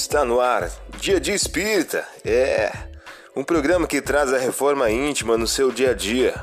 Está 0.00 0.24
no 0.24 0.40
ar, 0.40 0.70
Dia 1.00 1.18
de 1.18 1.32
Espírita. 1.32 2.06
É 2.24 2.70
um 3.34 3.42
programa 3.42 3.84
que 3.84 4.00
traz 4.00 4.32
a 4.32 4.38
reforma 4.38 4.88
íntima 4.88 5.36
no 5.36 5.44
seu 5.44 5.72
dia 5.72 5.90
a 5.90 5.92
dia. 5.92 6.34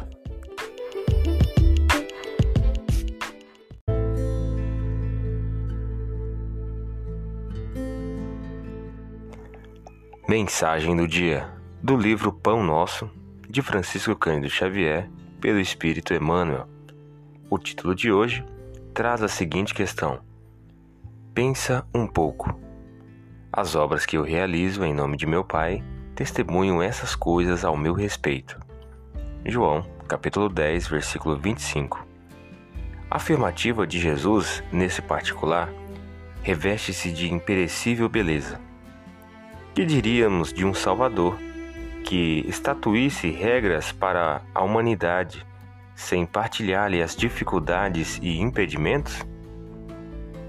Mensagem 10.28 10.94
do 10.94 11.08
dia 11.08 11.50
do 11.82 11.96
livro 11.96 12.34
Pão 12.34 12.62
Nosso 12.62 13.10
de 13.50 13.62
Francisco 13.62 14.18
Cândido 14.18 14.50
Xavier 14.50 15.10
pelo 15.40 15.62
Espírito 15.62 16.14
Emmanuel. 16.14 16.68
O 17.50 17.58
título 17.58 17.96
de 17.96 18.12
hoje 18.12 18.46
traz 18.94 19.24
a 19.24 19.30
seguinte 19.30 19.74
questão: 19.74 20.20
Pensa 21.34 21.88
um 21.96 22.06
pouco. 22.06 22.65
As 23.58 23.74
obras 23.74 24.06
que 24.06 24.18
eu 24.18 24.24
realizo 24.24 24.84
em 24.84 24.94
nome 24.94 25.16
de 25.16 25.26
meu 25.26 25.42
Pai 25.42 25.82
testemunham 26.14 26.84
essas 26.84 27.16
coisas 27.16 27.64
ao 27.64 27.78
meu 27.78 27.94
respeito. 27.94 28.60
João, 29.46 29.82
capítulo 30.10 30.50
10, 30.50 30.90
versículo 30.90 31.38
25. 31.38 32.06
A 33.10 33.16
afirmativa 33.16 33.88
de 33.88 33.98
Jesus, 33.98 34.62
nesse 34.74 35.02
particular, 35.02 35.70
reveste-se 36.44 37.10
de 37.14 37.32
imperecível 37.32 38.10
beleza. 38.10 38.60
Que 39.74 39.86
diríamos 39.86 40.52
de 40.52 40.66
um 40.66 40.74
Salvador 40.74 41.38
que 42.04 42.44
estatuísse 42.50 43.32
regras 43.32 43.90
para 43.90 44.42
a 44.54 44.66
humanidade 44.66 45.48
sem 45.96 46.26
partilhar-lhe 46.26 47.02
as 47.02 47.16
dificuldades 47.16 48.20
e 48.22 48.38
impedimentos? 48.38 49.26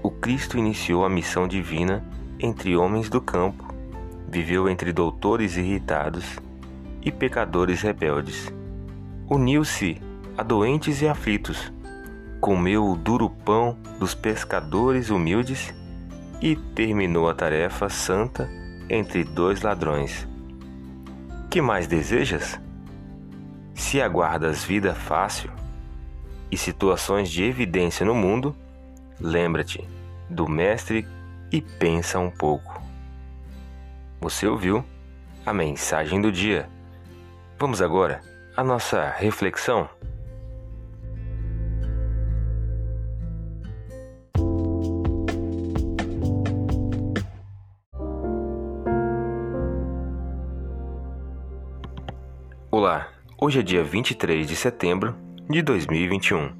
O 0.03 0.11
Cristo 0.11 0.57
iniciou 0.57 1.05
a 1.05 1.09
missão 1.09 1.47
divina 1.47 2.03
entre 2.39 2.75
homens 2.75 3.09
do 3.09 3.19
campo, 3.19 3.73
viveu 4.27 4.69
entre 4.69 4.91
doutores 4.91 5.57
irritados 5.57 6.37
e 7.01 7.11
pecadores 7.11 7.81
rebeldes. 7.81 8.53
Uniu-se 9.29 10.01
a 10.37 10.43
doentes 10.43 11.01
e 11.01 11.07
aflitos, 11.07 11.71
comeu 12.39 12.85
o 12.85 12.95
duro 12.95 13.29
pão 13.29 13.77
dos 13.99 14.13
pescadores 14.13 15.09
humildes 15.09 15.73
e 16.41 16.55
terminou 16.55 17.29
a 17.29 17.33
tarefa 17.33 17.89
santa 17.89 18.49
entre 18.89 19.23
dois 19.23 19.61
ladrões. 19.61 20.27
Que 21.49 21.61
mais 21.61 21.87
desejas? 21.87 22.59
Se 23.73 24.01
aguardas 24.01 24.63
vida 24.63 24.93
fácil 24.93 25.49
e 26.51 26.57
situações 26.57 27.29
de 27.29 27.43
evidência 27.43 28.05
no 28.05 28.13
mundo, 28.13 28.55
lembra-te 29.19 29.87
do 30.29 30.47
Mestre 30.47 31.07
e 31.51 31.61
pensa 31.61 32.19
um 32.19 32.29
pouco. 32.29 32.81
Você 34.19 34.47
ouviu 34.47 34.83
a 35.45 35.53
mensagem 35.53 36.21
do 36.21 36.31
dia. 36.31 36.69
Vamos 37.57 37.81
agora 37.81 38.21
à 38.55 38.63
nossa 38.63 39.09
reflexão. 39.11 39.89
Olá, 52.69 53.09
hoje 53.39 53.59
é 53.59 53.63
dia 53.63 53.83
23 53.83 54.45
de 54.45 54.55
setembro 54.55 55.15
de 55.49 55.61
2021. 55.61 56.53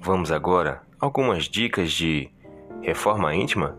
Vamos 0.00 0.32
agora 0.32 0.82
algumas 0.98 1.44
dicas 1.44 1.92
de 1.92 2.28
reforma 2.82 3.34
íntima 3.34 3.78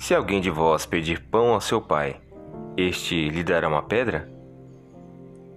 se 0.00 0.14
alguém 0.14 0.40
de 0.40 0.48
vós 0.48 0.86
pedir 0.86 1.20
pão 1.20 1.52
ao 1.52 1.60
seu 1.60 1.78
pai, 1.78 2.16
este 2.74 3.28
lhe 3.28 3.44
dará 3.44 3.68
uma 3.68 3.82
pedra? 3.82 4.26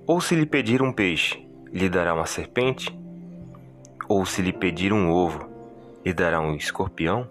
Ou 0.05 0.19
se 0.19 0.35
lhe 0.35 0.45
pedir 0.45 0.81
um 0.81 0.91
peixe, 0.91 1.47
lhe 1.71 1.87
dará 1.87 2.13
uma 2.13 2.25
serpente? 2.25 2.93
Ou 4.05 4.25
se 4.25 4.41
lhe 4.41 4.51
pedir 4.51 4.91
um 4.91 5.09
ovo, 5.09 5.47
lhe 6.05 6.13
dará 6.13 6.41
um 6.41 6.55
escorpião? 6.55 7.25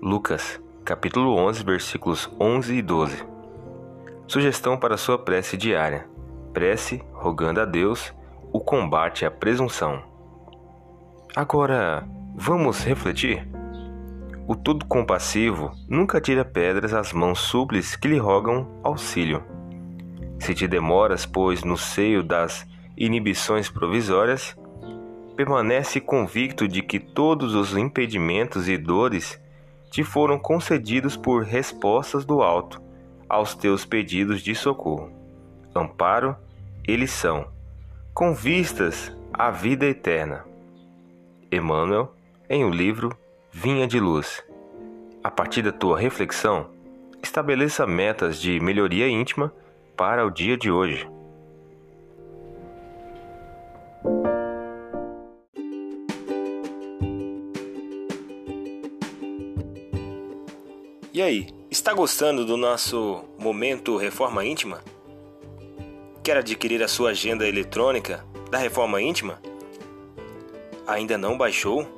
Lucas, 0.00 0.58
capítulo 0.82 1.36
11, 1.36 1.62
versículos 1.62 2.30
11 2.40 2.74
e 2.76 2.82
12. 2.82 3.24
Sugestão 4.26 4.78
para 4.78 4.96
sua 4.96 5.18
prece 5.18 5.58
diária. 5.58 6.08
Prece 6.54 7.02
rogando 7.12 7.60
a 7.60 7.66
Deus 7.66 8.14
o 8.50 8.60
combate 8.60 9.26
à 9.26 9.30
presunção. 9.30 10.02
Agora, 11.36 12.08
vamos 12.34 12.82
refletir? 12.82 13.57
O 14.48 14.56
todo 14.56 14.86
compassivo 14.86 15.72
nunca 15.86 16.22
tira 16.22 16.42
pedras 16.42 16.94
às 16.94 17.12
mãos 17.12 17.38
súplices 17.38 17.96
que 17.96 18.08
lhe 18.08 18.16
rogam 18.16 18.66
auxílio. 18.82 19.44
Se 20.38 20.54
te 20.54 20.66
demoras, 20.66 21.26
pois, 21.26 21.62
no 21.62 21.76
seio 21.76 22.22
das 22.22 22.66
inibições 22.96 23.68
provisórias, 23.68 24.56
permanece 25.36 26.00
convicto 26.00 26.66
de 26.66 26.80
que 26.80 26.98
todos 26.98 27.54
os 27.54 27.76
impedimentos 27.76 28.70
e 28.70 28.78
dores 28.78 29.38
te 29.90 30.02
foram 30.02 30.38
concedidos 30.38 31.14
por 31.14 31.44
respostas 31.44 32.24
do 32.24 32.40
alto 32.40 32.80
aos 33.28 33.54
teus 33.54 33.84
pedidos 33.84 34.40
de 34.40 34.54
socorro. 34.54 35.12
Amparo, 35.74 36.34
eles 36.86 37.10
são, 37.10 37.48
com 38.14 38.32
vistas 38.32 39.14
à 39.30 39.50
vida 39.50 39.84
eterna. 39.84 40.46
Emmanuel, 41.52 42.14
em 42.48 42.64
o 42.64 42.70
livro 42.70 43.14
Vinha 43.60 43.88
de 43.88 43.98
Luz. 43.98 44.40
A 45.20 45.32
partir 45.32 45.62
da 45.62 45.72
tua 45.72 45.98
reflexão, 45.98 46.70
estabeleça 47.20 47.84
metas 47.88 48.40
de 48.40 48.60
melhoria 48.60 49.08
íntima 49.08 49.52
para 49.96 50.24
o 50.24 50.30
dia 50.30 50.56
de 50.56 50.70
hoje. 50.70 51.10
E 61.12 61.20
aí, 61.20 61.48
está 61.68 61.92
gostando 61.92 62.44
do 62.44 62.56
nosso 62.56 63.24
momento 63.40 63.96
Reforma 63.96 64.44
Íntima? 64.44 64.84
Quer 66.22 66.36
adquirir 66.36 66.80
a 66.80 66.86
sua 66.86 67.10
agenda 67.10 67.44
eletrônica 67.44 68.24
da 68.52 68.58
Reforma 68.58 69.02
Íntima? 69.02 69.42
Ainda 70.86 71.18
não 71.18 71.36
baixou? 71.36 71.97